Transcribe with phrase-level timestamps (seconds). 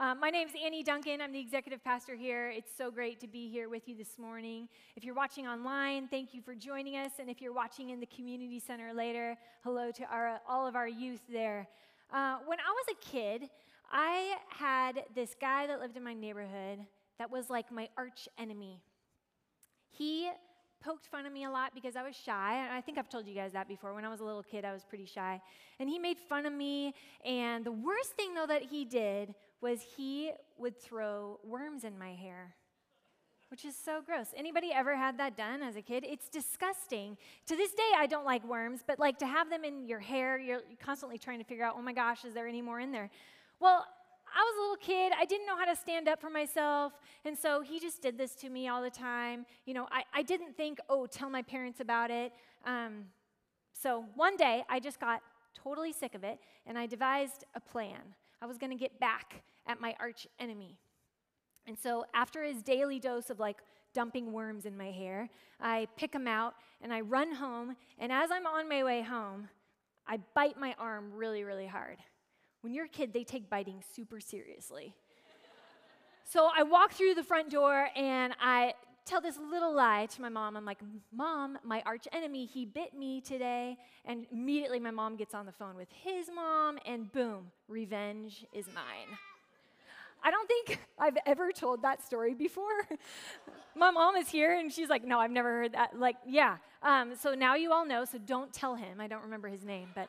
[0.00, 1.20] Uh, my name is Annie Duncan.
[1.20, 2.50] I'm the executive pastor here.
[2.50, 4.68] It's so great to be here with you this morning.
[4.94, 7.10] If you're watching online, thank you for joining us.
[7.18, 10.86] And if you're watching in the community center later, hello to our, all of our
[10.86, 11.66] youth there.
[12.12, 13.50] Uh, when I was a kid,
[13.90, 16.78] I had this guy that lived in my neighborhood
[17.18, 18.80] that was like my arch enemy.
[19.90, 20.30] He
[20.80, 22.54] poked fun of me a lot because I was shy.
[22.64, 23.94] And I think I've told you guys that before.
[23.94, 25.40] When I was a little kid, I was pretty shy.
[25.80, 26.94] And he made fun of me.
[27.24, 32.14] And the worst thing, though, that he did was he would throw worms in my
[32.14, 32.54] hair.
[33.50, 34.28] Which is so gross.
[34.36, 36.04] Anybody ever had that done as a kid?
[36.06, 37.16] It's disgusting.
[37.46, 40.38] To this day, I don't like worms, but like to have them in your hair,
[40.38, 43.08] you're constantly trying to figure out, oh my gosh, is there any more in there?
[43.58, 43.86] Well,
[44.26, 45.12] I was a little kid.
[45.18, 46.92] I didn't know how to stand up for myself.
[47.24, 49.46] And so he just did this to me all the time.
[49.64, 52.32] You know, I, I didn't think, oh, tell my parents about it.
[52.66, 53.06] Um,
[53.72, 55.22] so one day, I just got
[55.54, 58.14] totally sick of it, and I devised a plan.
[58.40, 60.78] I was going to get back at my arch enemy.
[61.66, 63.58] And so after his daily dose of like
[63.94, 65.28] dumping worms in my hair,
[65.60, 67.76] I pick him out and I run home.
[67.98, 69.48] And as I'm on my way home,
[70.06, 71.98] I bite my arm really, really hard.
[72.62, 74.94] When you're a kid, they take biting super seriously.
[76.24, 78.74] so I walk through the front door and I
[79.08, 80.56] tell this little lie to my mom.
[80.56, 80.78] I'm like,
[81.12, 83.76] Mom, my arch enemy, he bit me today.
[84.04, 88.66] And immediately my mom gets on the phone with his mom, and boom, revenge is
[88.74, 89.16] mine.
[90.22, 92.86] I don't think I've ever told that story before.
[93.76, 95.98] my mom is here and she's like, No, I've never heard that.
[95.98, 96.56] Like, yeah.
[96.82, 99.00] Um, so now you all know, so don't tell him.
[99.00, 100.08] I don't remember his name, but.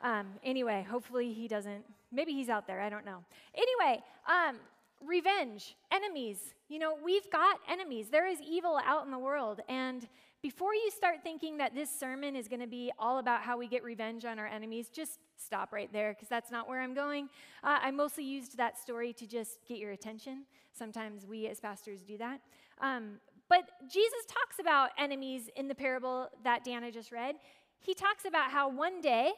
[0.00, 1.84] Um, anyway, hopefully he doesn't.
[2.12, 2.80] Maybe he's out there.
[2.80, 3.18] I don't know.
[3.52, 4.58] Anyway, um,
[5.04, 6.54] revenge, enemies.
[6.68, 8.08] You know, we've got enemies.
[8.10, 9.60] There is evil out in the world.
[9.68, 10.06] And
[10.42, 13.66] before you start thinking that this sermon is going to be all about how we
[13.66, 17.28] get revenge on our enemies, just stop right there because that's not where I'm going.
[17.64, 20.44] Uh, I mostly used that story to just get your attention.
[20.72, 22.40] Sometimes we as pastors do that.
[22.80, 27.36] Um, but Jesus talks about enemies in the parable that Dana just read.
[27.80, 29.32] He talks about how one day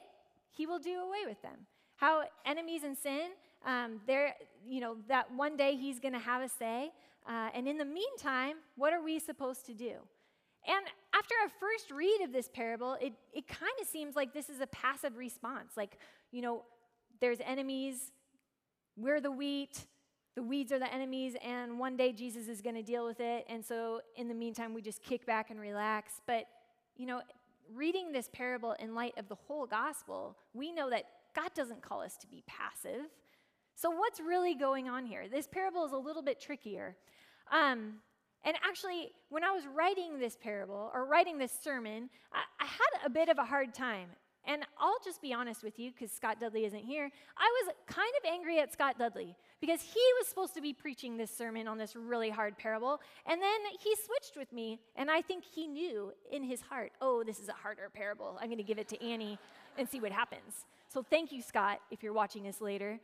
[0.50, 1.66] he will do away with them.
[1.97, 3.31] How enemies and sin,
[3.65, 4.34] um, there,
[4.66, 6.93] you know, that one day he's going to have a say.
[7.28, 9.94] Uh, and in the meantime, what are we supposed to do?
[10.66, 14.49] And after a first read of this parable, it, it kind of seems like this
[14.49, 15.72] is a passive response.
[15.76, 15.99] Like,
[16.32, 16.62] you know,
[17.20, 18.12] there's enemies,
[18.97, 19.87] we're the wheat,
[20.37, 23.47] the weeds are the enemies, and one day Jesus is going to deal with it.
[23.49, 26.20] And so in the meantime, we just kick back and relax.
[26.26, 26.47] But,
[26.97, 27.22] you know,
[27.75, 31.04] reading this parable in light of the whole gospel, we know that
[31.34, 33.06] God doesn't call us to be passive.
[33.81, 35.25] So, what's really going on here?
[35.33, 36.97] This parable is a little bit trickier.
[37.51, 37.95] Um,
[38.45, 43.07] and actually, when I was writing this parable or writing this sermon, I, I had
[43.07, 44.09] a bit of a hard time.
[44.47, 47.11] And I'll just be honest with you because Scott Dudley isn't here.
[47.39, 51.17] I was kind of angry at Scott Dudley because he was supposed to be preaching
[51.17, 53.01] this sermon on this really hard parable.
[53.25, 57.25] And then he switched with me, and I think he knew in his heart, oh,
[57.25, 58.37] this is a harder parable.
[58.43, 59.39] I'm going to give it to Annie
[59.79, 60.67] and see what happens.
[60.93, 63.01] So thank you, Scott, if you're watching this later.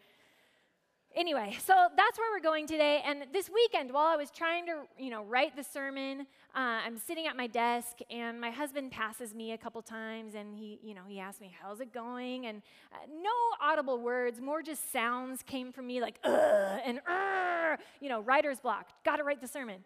[1.17, 3.01] Anyway, so that's where we're going today.
[3.03, 6.99] And this weekend, while I was trying to, you know, write the sermon, uh, I'm
[6.99, 10.93] sitting at my desk, and my husband passes me a couple times, and he, you
[10.95, 12.61] know, he asked me, "How's it going?" And
[12.93, 13.31] uh, no
[13.63, 18.61] audible words, more just sounds came from me, like "ugh" and "ugh," you know, writer's
[18.61, 18.91] block.
[19.03, 19.85] Got to write the sermon.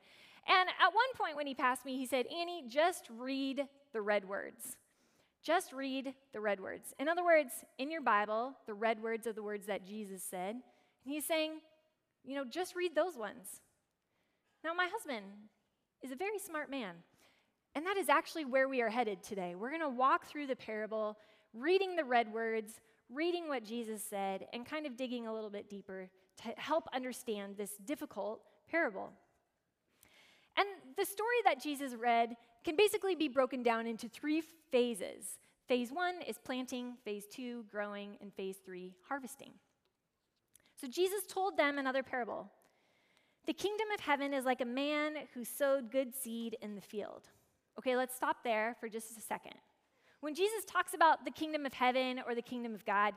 [0.49, 4.29] And at one point, when he passed me, he said, "Annie, just read the red
[4.29, 4.77] words."
[5.43, 6.93] Just read the red words.
[6.99, 10.57] In other words, in your Bible, the red words are the words that Jesus said.
[11.05, 11.53] And he's saying,
[12.25, 13.61] you know, just read those ones.
[14.63, 15.25] Now, my husband
[16.03, 16.97] is a very smart man.
[17.75, 19.55] And that is actually where we are headed today.
[19.55, 21.17] We're going to walk through the parable,
[21.55, 25.71] reading the red words, reading what Jesus said, and kind of digging a little bit
[25.71, 26.11] deeper
[26.43, 29.11] to help understand this difficult parable.
[30.57, 30.67] And
[30.97, 35.39] the story that Jesus read can basically be broken down into three phases.
[35.69, 39.53] Phase one is planting, phase two, growing, and phase three, harvesting.
[40.81, 42.51] So Jesus told them another parable.
[43.47, 47.29] The kingdom of heaven is like a man who sowed good seed in the field.
[47.79, 49.55] Okay, let's stop there for just a second.
[50.21, 53.15] When Jesus talks about the kingdom of heaven or the kingdom of God,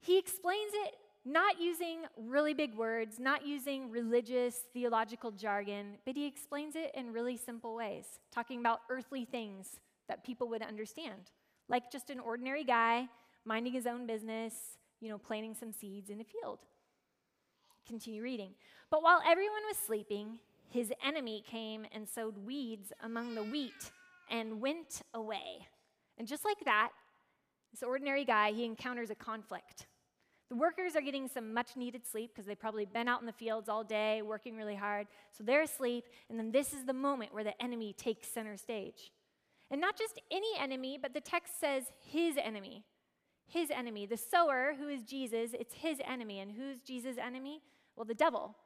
[0.00, 0.94] he explains it
[1.24, 7.12] not using really big words, not using religious, theological jargon, but he explains it in
[7.12, 11.30] really simple ways, talking about earthly things that people would understand,
[11.68, 13.06] like just an ordinary guy
[13.44, 14.54] minding his own business,
[15.00, 16.60] you know, planting some seeds in a field.
[17.90, 18.52] Continue reading.
[18.88, 20.38] But while everyone was sleeping,
[20.68, 23.90] his enemy came and sowed weeds among the wheat
[24.30, 25.66] and went away.
[26.16, 26.90] And just like that,
[27.72, 29.88] this ordinary guy, he encounters a conflict.
[30.50, 33.32] The workers are getting some much needed sleep because they've probably been out in the
[33.32, 35.08] fields all day working really hard.
[35.36, 39.10] So they're asleep, and then this is the moment where the enemy takes center stage.
[39.68, 42.84] And not just any enemy, but the text says his enemy.
[43.48, 44.06] His enemy.
[44.06, 46.38] The sower, who is Jesus, it's his enemy.
[46.38, 47.62] And who's Jesus' enemy?
[48.00, 48.56] Well, the devil.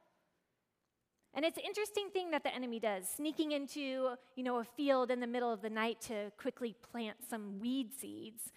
[1.35, 5.11] And it's an interesting thing that the enemy does, sneaking into, you know, a field
[5.11, 8.53] in the middle of the night to quickly plant some weed seeds.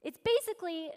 [0.00, 0.88] It's basically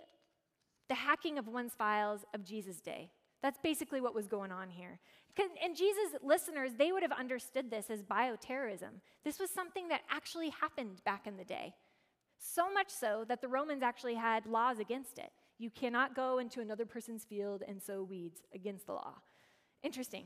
[0.88, 3.12] the hacking of one's files of Jesus' day.
[3.44, 5.00] That's basically what was going on here.
[5.62, 9.02] And Jesus' listeners, they would have understood this as bioterrorism.
[9.26, 11.74] This was something that actually happened back in the day.
[12.40, 15.34] So much so that the Romans actually had laws against it.
[15.60, 19.16] You cannot go into another person's field and sow weeds against the law.
[19.84, 20.26] Interesting.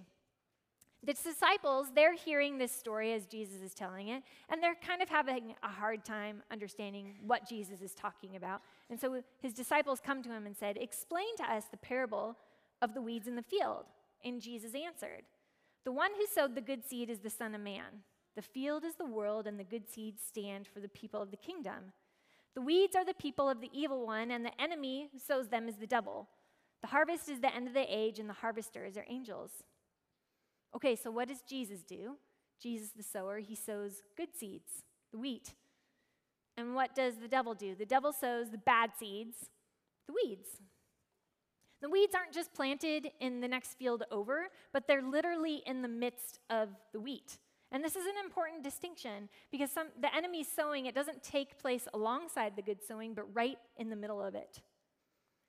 [1.03, 5.09] The disciples, they're hearing this story as Jesus is telling it, and they're kind of
[5.09, 8.61] having a hard time understanding what Jesus is talking about.
[8.89, 12.37] And so his disciples come to him and said, Explain to us the parable
[12.83, 13.85] of the weeds in the field.
[14.23, 15.23] And Jesus answered,
[15.85, 18.03] The one who sowed the good seed is the Son of Man.
[18.35, 21.37] The field is the world, and the good seeds stand for the people of the
[21.37, 21.93] kingdom.
[22.55, 25.67] The weeds are the people of the evil one, and the enemy who sows them
[25.69, 26.27] is the devil.
[26.81, 29.51] The harvest is the end of the age, and the harvesters are angels.
[30.75, 32.17] Okay, so what does Jesus do?
[32.61, 35.53] Jesus, the sower, he sows good seeds, the wheat.
[36.57, 37.75] And what does the devil do?
[37.75, 39.49] The devil sows the bad seeds,
[40.07, 40.47] the weeds.
[41.81, 45.87] The weeds aren't just planted in the next field over, but they're literally in the
[45.87, 47.39] midst of the wheat.
[47.71, 51.87] And this is an important distinction because some, the enemy's sowing, it doesn't take place
[51.93, 54.61] alongside the good sowing, but right in the middle of it.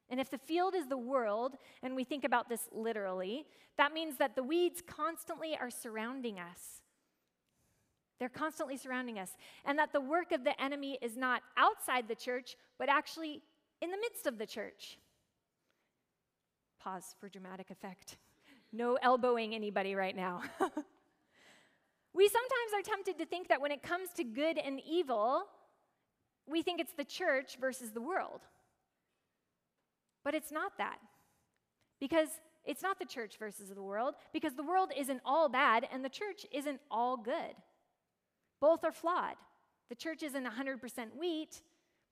[0.09, 3.47] And if the field is the world, and we think about this literally,
[3.77, 6.83] that means that the weeds constantly are surrounding us.
[8.19, 9.31] They're constantly surrounding us.
[9.65, 13.43] And that the work of the enemy is not outside the church, but actually
[13.81, 14.99] in the midst of the church.
[16.79, 18.19] Pause for dramatic effect.
[18.73, 20.43] No elbowing anybody right now.
[22.23, 25.43] we sometimes are tempted to think that when it comes to good and evil,
[26.47, 28.43] we think it's the church versus the world.
[30.25, 30.99] But it's not that.
[31.99, 32.29] Because
[32.65, 36.09] it's not the church versus the world, because the world isn't all bad and the
[36.09, 37.57] church isn't all good.
[38.61, 39.35] Both are flawed.
[39.89, 41.61] The church isn't 100% wheat,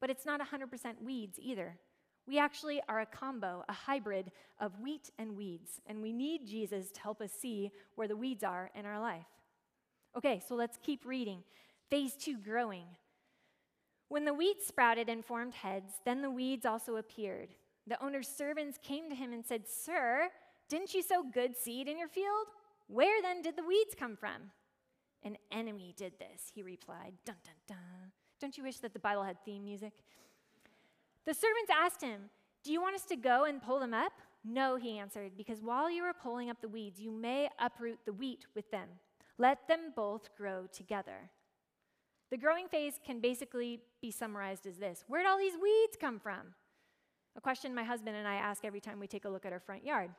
[0.01, 1.79] but it's not 100% weeds either.
[2.27, 6.91] We actually are a combo, a hybrid of wheat and weeds, and we need Jesus
[6.91, 9.40] to help us see where the weeds are in our life.
[10.17, 11.43] Okay, so let's keep reading.
[11.89, 12.87] Phase two growing.
[14.09, 17.55] When the wheat sprouted and formed heads, then the weeds also appeared.
[17.87, 20.29] The owner's servants came to him and said, Sir,
[20.69, 22.47] didn't you sow good seed in your field?
[22.89, 24.51] Where then did the weeds come from?
[25.23, 27.13] An enemy did this, he replied.
[27.25, 28.13] Dun, dun, dun.
[28.41, 29.93] Don't you wish that the Bible had theme music?
[31.27, 32.31] The servants asked him,
[32.65, 34.13] Do you want us to go and pull them up?
[34.45, 38.13] No, he answered, because while you are pulling up the weeds, you may uproot the
[38.13, 38.89] wheat with them.
[39.41, 41.31] Let them both grow together.
[42.31, 46.55] The growing phase can basically be summarized as this Where'd all these weeds come from?
[47.39, 49.59] A question my husband and I ask every time we take a look at our
[49.59, 50.11] front yard.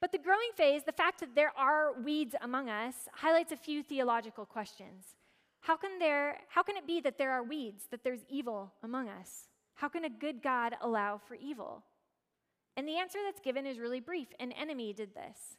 [0.00, 3.80] But the growing phase, the fact that there are weeds among us, highlights a few
[3.80, 5.14] theological questions.
[5.60, 9.08] How can, there, how can it be that there are weeds, that there's evil among
[9.08, 9.50] us?
[9.74, 11.84] How can a good God allow for evil?
[12.76, 15.58] And the answer that's given is really brief an enemy did this.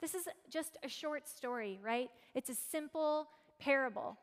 [0.00, 2.10] This is just a short story, right?
[2.34, 4.16] It's a simple parable.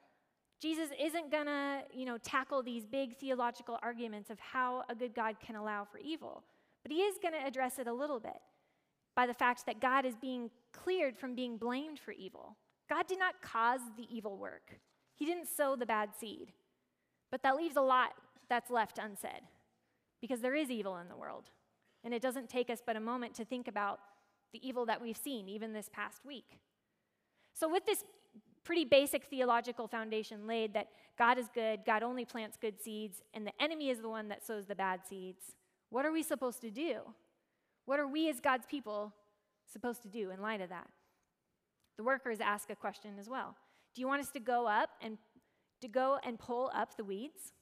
[0.61, 5.15] Jesus isn't going to, you know, tackle these big theological arguments of how a good
[5.15, 6.43] God can allow for evil,
[6.83, 8.39] but he is going to address it a little bit
[9.15, 12.55] by the fact that God is being cleared from being blamed for evil.
[12.89, 14.79] God did not cause the evil work.
[15.15, 16.51] He didn't sow the bad seed.
[17.31, 18.09] But that leaves a lot
[18.49, 19.41] that's left unsaid
[20.19, 21.45] because there is evil in the world.
[22.03, 23.99] And it doesn't take us but a moment to think about
[24.53, 26.59] the evil that we've seen even this past week.
[27.53, 28.03] So, with this
[28.63, 33.45] pretty basic theological foundation laid that God is good, God only plants good seeds, and
[33.45, 35.55] the enemy is the one that sows the bad seeds.
[35.89, 36.99] What are we supposed to do?
[37.85, 39.13] What are we as God's people
[39.71, 40.87] supposed to do in light of that?
[41.97, 43.55] The workers ask a question as well.
[43.93, 45.17] Do you want us to go up and
[45.81, 47.53] to go and pull up the weeds?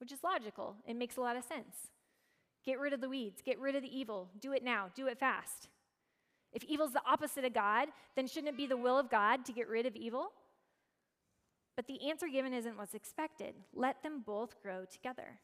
[0.00, 0.76] Which is logical.
[0.86, 1.90] It makes a lot of sense.
[2.64, 4.30] Get rid of the weeds, get rid of the evil.
[4.40, 5.68] Do it now, do it fast.
[6.54, 9.52] If evil's the opposite of God, then shouldn't it be the will of God to
[9.52, 10.30] get rid of evil?
[11.76, 13.54] But the answer given isn't what's expected.
[13.74, 15.40] Let them both grow together.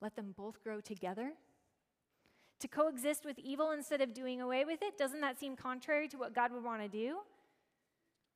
[0.00, 1.32] Let them both grow together?
[2.60, 6.18] To coexist with evil instead of doing away with it, doesn't that seem contrary to
[6.18, 7.18] what God would want to do?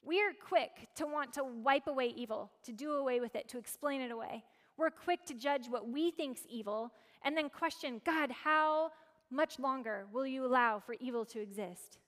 [0.03, 3.59] We are quick to want to wipe away evil, to do away with it, to
[3.59, 4.45] explain it away.
[4.77, 8.91] We're quick to judge what we think's evil and then question God, how
[9.35, 11.99] much longer will you allow for evil to exist?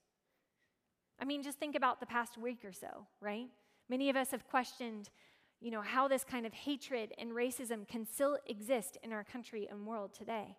[1.21, 3.49] I mean, just think about the past week or so, right?
[3.89, 5.11] Many of us have questioned,
[5.61, 9.67] you know, how this kind of hatred and racism can still exist in our country
[9.71, 10.57] and world today.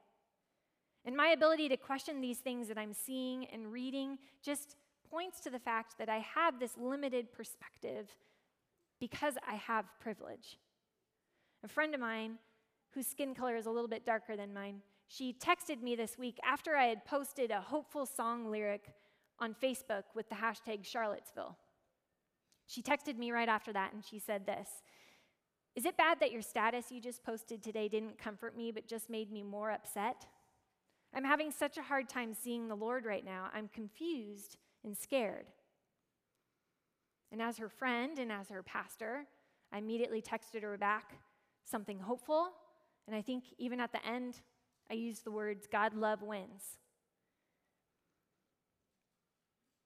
[1.05, 4.75] And my ability to question these things that I'm seeing and reading just
[5.09, 8.09] points to the fact that I have this limited perspective
[8.99, 10.57] because I have privilege.
[11.63, 12.39] A friend of mine,
[12.91, 16.37] whose skin color is a little bit darker than mine, she texted me this week
[16.43, 18.93] after I had posted a hopeful song lyric
[19.39, 21.57] on Facebook with the hashtag Charlottesville.
[22.65, 24.67] She texted me right after that and she said this
[25.75, 29.09] Is it bad that your status you just posted today didn't comfort me but just
[29.09, 30.25] made me more upset?
[31.15, 33.49] I'm having such a hard time seeing the Lord right now.
[33.53, 35.45] I'm confused and scared.
[37.31, 39.25] And as her friend and as her pastor,
[39.71, 41.13] I immediately texted her back
[41.63, 42.49] something hopeful.
[43.07, 44.41] And I think even at the end,
[44.89, 46.77] I used the words, God love wins.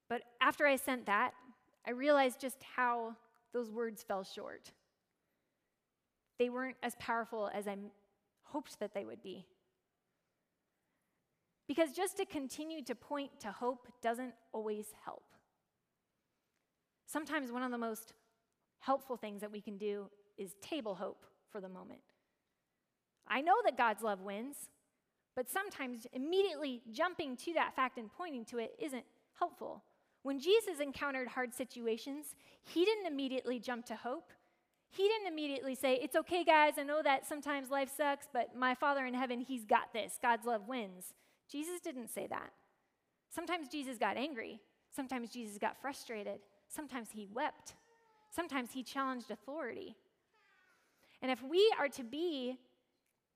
[0.09, 1.33] But after I sent that,
[1.87, 3.15] I realized just how
[3.53, 4.71] those words fell short.
[6.37, 7.77] They weren't as powerful as I
[8.43, 9.47] hoped that they would be.
[11.67, 15.23] Because just to continue to point to hope doesn't always help.
[17.05, 18.13] Sometimes one of the most
[18.79, 22.01] helpful things that we can do is table hope for the moment.
[23.27, 24.55] I know that God's love wins,
[25.35, 29.05] but sometimes immediately jumping to that fact and pointing to it isn't
[29.37, 29.83] helpful.
[30.23, 34.31] When Jesus encountered hard situations, he didn't immediately jump to hope.
[34.89, 38.75] He didn't immediately say, It's okay, guys, I know that sometimes life sucks, but my
[38.75, 40.19] Father in heaven, he's got this.
[40.21, 41.13] God's love wins.
[41.49, 42.51] Jesus didn't say that.
[43.29, 44.59] Sometimes Jesus got angry.
[44.93, 46.39] Sometimes Jesus got frustrated.
[46.67, 47.73] Sometimes he wept.
[48.29, 49.95] Sometimes he challenged authority.
[51.21, 52.57] And if we are to be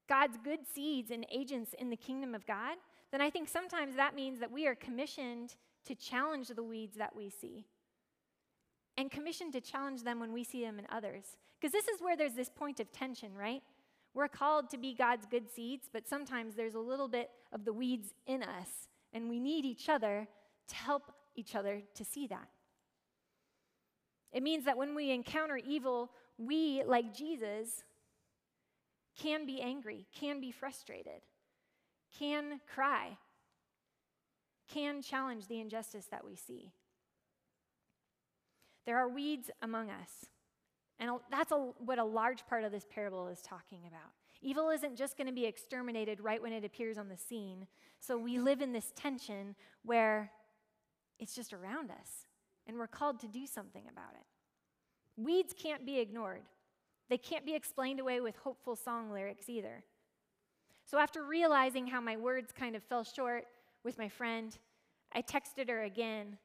[0.08, 2.78] God's good seeds and agents in the kingdom of God,
[3.12, 7.16] then I think sometimes that means that we are commissioned to challenge the weeds that
[7.16, 7.66] we see
[8.98, 11.38] and commissioned to challenge them when we see them in others.
[11.60, 13.62] Because this is where there's this point of tension, right?
[14.14, 17.74] We're called to be God's good seeds, but sometimes there's a little bit of the
[17.74, 20.28] weeds in us, and we need each other
[20.70, 22.48] to help each other to see that.
[24.32, 27.84] It means that when we encounter evil, we, like Jesus,
[29.22, 31.22] can be angry, can be frustrated,
[32.18, 33.18] can cry,
[34.68, 36.72] can challenge the injustice that we see.
[38.86, 40.26] There are weeds among us.
[41.00, 44.12] And that's a, what a large part of this parable is talking about.
[44.42, 47.68] Evil isn't just going to be exterminated right when it appears on the scene.
[48.00, 50.32] So we live in this tension where
[51.20, 52.28] it's just around us,
[52.68, 54.26] and we're called to do something about it.
[55.22, 56.44] Weeds can't be ignored,
[57.10, 59.84] they can't be explained away with hopeful song lyrics either.
[60.86, 63.46] So after realizing how my words kind of fell short
[63.84, 64.58] with my friend,
[65.14, 66.38] I texted her again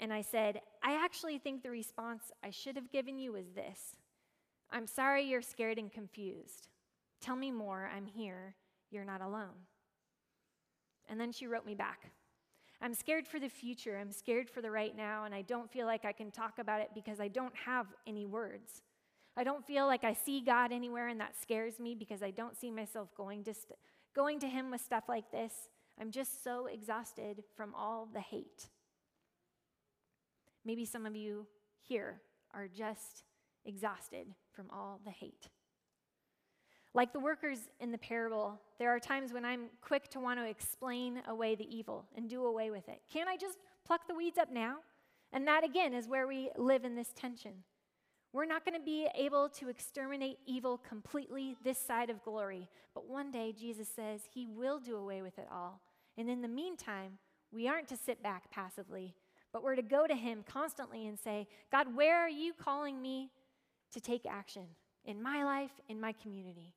[0.00, 3.94] and I said, I actually think the response I should have given you was this
[4.72, 6.68] I'm sorry you're scared and confused.
[7.20, 7.90] Tell me more.
[7.94, 8.54] I'm here.
[8.90, 9.66] You're not alone.
[11.08, 12.12] And then she wrote me back.
[12.80, 13.98] I'm scared for the future.
[13.98, 16.80] I'm scared for the right now, and I don't feel like I can talk about
[16.80, 18.80] it because I don't have any words.
[19.36, 22.58] I don't feel like I see God anywhere, and that scares me because I don't
[22.58, 23.78] see myself going to, st-
[24.14, 25.52] going to Him with stuff like this.
[26.00, 28.68] I'm just so exhausted from all the hate.
[30.64, 31.46] Maybe some of you
[31.82, 32.20] here
[32.52, 33.24] are just
[33.64, 35.48] exhausted from all the hate.
[36.92, 40.46] Like the workers in the parable, there are times when I'm quick to want to
[40.46, 43.00] explain away the evil and do away with it.
[43.12, 44.78] Can't I just pluck the weeds up now?
[45.32, 47.52] And that again is where we live in this tension.
[48.32, 53.08] We're not going to be able to exterminate evil completely this side of glory, but
[53.08, 55.80] one day Jesus says he will do away with it all.
[56.16, 57.18] And in the meantime,
[57.52, 59.16] we aren't to sit back passively,
[59.52, 63.30] but we're to go to him constantly and say, God, where are you calling me
[63.92, 64.66] to take action
[65.04, 66.74] in my life, in my community?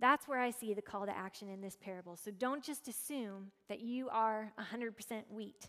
[0.00, 2.16] That's where I see the call to action in this parable.
[2.16, 4.92] So don't just assume that you are 100%
[5.30, 5.68] wheat.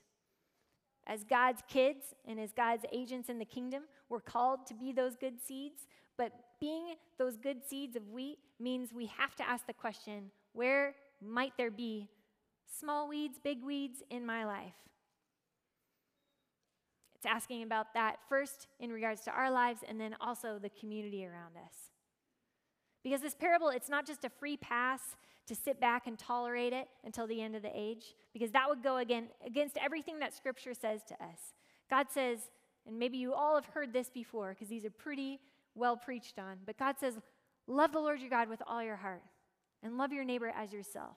[1.06, 5.16] As God's kids and as God's agents in the kingdom, we're called to be those
[5.16, 5.88] good seeds.
[6.18, 10.96] But being those good seeds of wheat means we have to ask the question where
[11.22, 12.08] might there be
[12.80, 14.74] small weeds, big weeds in my life?
[17.16, 21.26] It's asking about that first in regards to our lives and then also the community
[21.26, 21.74] around us.
[23.04, 25.00] Because this parable, it's not just a free pass
[25.48, 28.82] to sit back and tolerate it until the end of the age, because that would
[28.82, 31.54] go again against everything that Scripture says to us.
[31.90, 32.40] God says,
[32.88, 35.40] and maybe you all have heard this before, because these are pretty
[35.76, 37.18] well preached on, but God says,
[37.68, 39.24] Love the Lord your God with all your heart
[39.82, 41.16] and love your neighbor as yourself.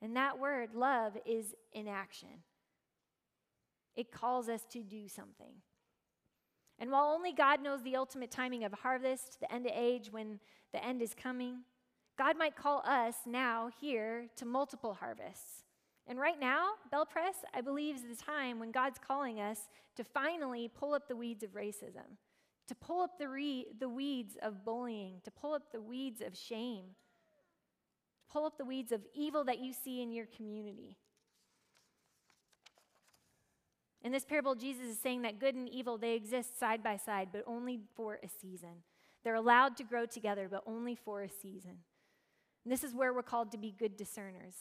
[0.00, 2.42] And that word, love, is in action.
[3.94, 5.54] It calls us to do something.
[6.78, 10.40] And while only God knows the ultimate timing of harvest, the end of age, when
[10.72, 11.58] the end is coming,
[12.18, 15.64] God might call us now here to multiple harvests.
[16.06, 20.68] And right now, BelPres, I believe, is the time when God's calling us to finally
[20.68, 22.18] pull up the weeds of racism,
[22.68, 26.36] to pull up the, re- the weeds of bullying, to pull up the weeds of
[26.36, 26.84] shame,
[28.18, 30.96] to pull up the weeds of evil that you see in your community.
[34.02, 37.28] In this parable, Jesus is saying that good and evil, they exist side by side,
[37.32, 38.82] but only for a season.
[39.22, 41.78] They're allowed to grow together, but only for a season.
[42.64, 44.54] And this is where we're called to be good discerners.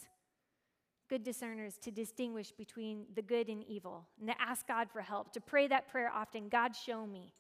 [1.10, 5.34] Good discerners to distinguish between the good and evil, and to ask God for help,
[5.34, 7.34] to pray that prayer often God, show me.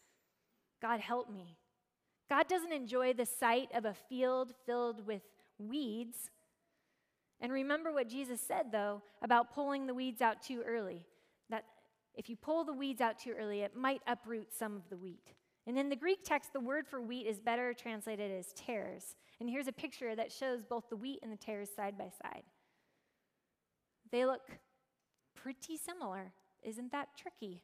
[0.81, 1.57] God, help me.
[2.29, 5.21] God doesn't enjoy the sight of a field filled with
[5.57, 6.29] weeds.
[7.39, 11.05] And remember what Jesus said, though, about pulling the weeds out too early.
[11.49, 11.65] That
[12.15, 15.33] if you pull the weeds out too early, it might uproot some of the wheat.
[15.71, 19.15] And in the Greek text, the word for wheat is better translated as tares.
[19.39, 22.43] And here's a picture that shows both the wheat and the tares side by side.
[24.11, 24.41] They look
[25.33, 26.33] pretty similar.
[26.61, 27.63] Isn't that tricky?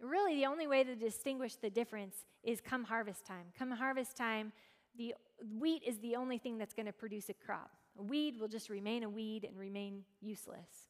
[0.00, 3.52] Really, the only way to distinguish the difference is come harvest time.
[3.56, 4.50] Come harvest time,
[4.98, 5.14] the
[5.60, 7.70] wheat is the only thing that's going to produce a crop.
[7.96, 10.88] A weed will just remain a weed and remain useless.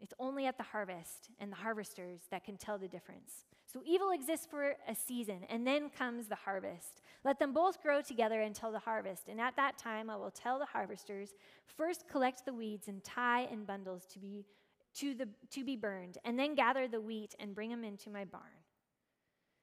[0.00, 3.44] It's only at the harvest and the harvesters that can tell the difference.
[3.72, 7.00] So evil exists for a season, and then comes the harvest.
[7.24, 9.28] Let them both grow together until the harvest.
[9.28, 11.30] And at that time, I will tell the harvesters
[11.76, 14.44] first collect the weeds and tie in bundles to be,
[14.96, 18.24] to, the, to be burned, and then gather the wheat and bring them into my
[18.24, 18.42] barn.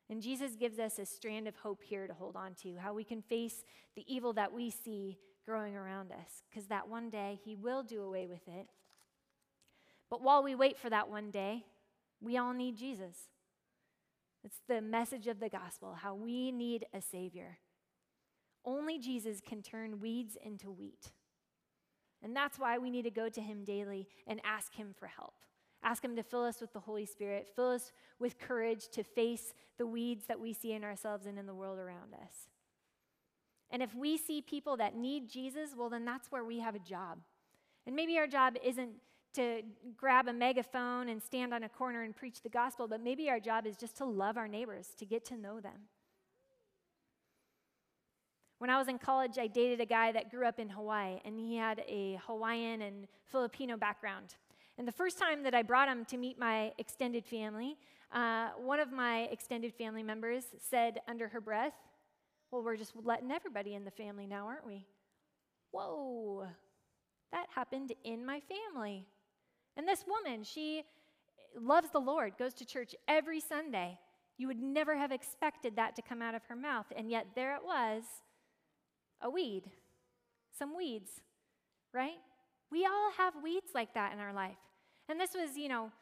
[0.09, 3.03] And Jesus gives us a strand of hope here to hold on to, how we
[3.03, 3.63] can face
[3.95, 8.01] the evil that we see growing around us, because that one day he will do
[8.01, 8.67] away with it
[10.09, 11.65] but while we wait for that one day,
[12.19, 13.15] we all need Jesus.
[14.43, 17.59] It's the message of the gospel how we need a Savior.
[18.65, 21.11] Only Jesus can turn weeds into wheat.
[22.21, 25.33] And that's why we need to go to Him daily and ask Him for help.
[25.81, 29.53] Ask Him to fill us with the Holy Spirit, fill us with courage to face
[29.77, 32.49] the weeds that we see in ourselves and in the world around us.
[33.71, 36.79] And if we see people that need Jesus, well, then that's where we have a
[36.79, 37.19] job.
[37.85, 38.91] And maybe our job isn't
[39.33, 39.61] to
[39.95, 43.39] grab a megaphone and stand on a corner and preach the gospel, but maybe our
[43.39, 45.87] job is just to love our neighbors, to get to know them.
[48.59, 51.39] When I was in college, I dated a guy that grew up in Hawaii, and
[51.39, 54.35] he had a Hawaiian and Filipino background.
[54.77, 57.77] And the first time that I brought him to meet my extended family,
[58.11, 61.73] uh, one of my extended family members said under her breath,
[62.51, 64.85] Well, we're just letting everybody in the family now, aren't we?
[65.71, 66.47] Whoa,
[67.31, 69.05] that happened in my family.
[69.79, 70.81] And this woman, she eh,
[71.57, 73.97] loves the Lord, goes to church every Sunday.
[74.37, 76.87] You would never have expected that to come out of her mouth.
[76.97, 78.03] And yet there it was
[79.21, 79.63] a weed,
[80.51, 81.21] some weeds,
[81.93, 82.19] right?
[82.69, 84.57] We all have weeds like that in our life.
[85.07, 85.93] And this was, you know,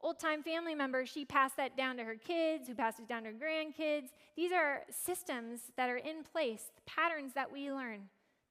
[0.00, 3.24] old time family member, she passed that down to her kids, who passed it down
[3.24, 4.10] to her grandkids.
[4.36, 8.02] These are systems that are in place, patterns that we learn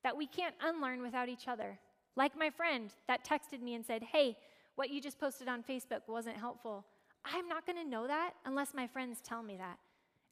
[0.04, 1.80] that we can't unlearn without each other.
[2.16, 4.38] Like my friend that texted me and said, Hey,
[4.76, 6.86] what you just posted on Facebook wasn't helpful.
[7.26, 9.78] I'm not going to know that unless my friends tell me that.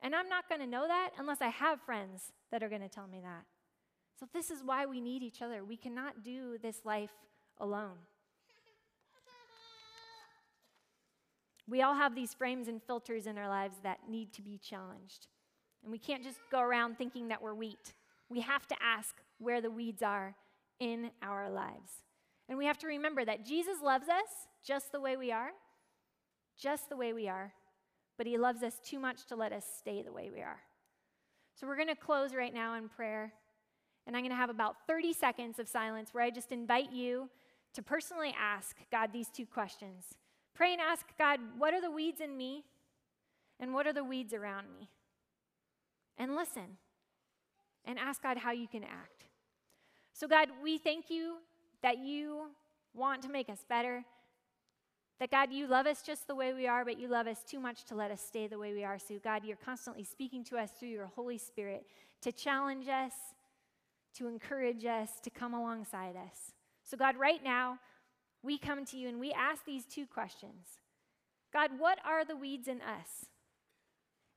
[0.01, 2.89] And I'm not going to know that unless I have friends that are going to
[2.89, 3.45] tell me that.
[4.19, 5.63] So, this is why we need each other.
[5.63, 7.11] We cannot do this life
[7.59, 7.97] alone.
[11.69, 15.27] We all have these frames and filters in our lives that need to be challenged.
[15.83, 17.93] And we can't just go around thinking that we're wheat.
[18.27, 20.35] We have to ask where the weeds are
[20.79, 22.03] in our lives.
[22.47, 25.51] And we have to remember that Jesus loves us just the way we are,
[26.57, 27.53] just the way we are,
[28.17, 30.59] but he loves us too much to let us stay the way we are.
[31.55, 33.33] So we're going to close right now in prayer,
[34.07, 37.29] and I'm going to have about 30 seconds of silence where I just invite you
[37.73, 40.05] to personally ask God these two questions.
[40.55, 42.63] Pray and ask God, what are the weeds in me,
[43.59, 44.89] and what are the weeds around me?
[46.17, 46.77] And listen
[47.85, 49.28] and ask God how you can act.
[50.19, 51.37] So, God, we thank you
[51.81, 52.47] that you
[52.93, 54.03] want to make us better.
[55.17, 57.57] That, God, you love us just the way we are, but you love us too
[57.57, 58.99] much to let us stay the way we are.
[58.99, 61.85] So, God, you're constantly speaking to us through your Holy Spirit
[62.21, 63.13] to challenge us,
[64.15, 66.51] to encourage us, to come alongside us.
[66.83, 67.79] So, God, right now,
[68.43, 70.65] we come to you and we ask these two questions
[71.53, 73.27] God, what are the weeds in us?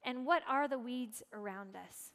[0.05, 2.13] And what are the weeds around us?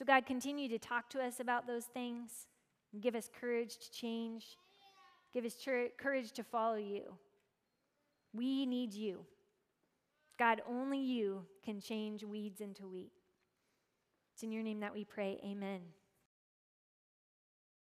[0.00, 2.46] So, God, continue to talk to us about those things.
[2.90, 4.56] And give us courage to change.
[5.34, 5.54] Give us
[5.98, 7.02] courage to follow you.
[8.32, 9.26] We need you.
[10.38, 13.12] God, only you can change weeds into wheat.
[14.32, 15.38] It's in your name that we pray.
[15.44, 15.80] Amen.